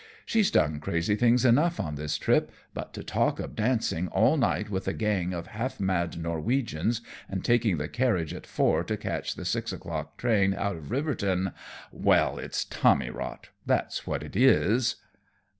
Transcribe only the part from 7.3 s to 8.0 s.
taking the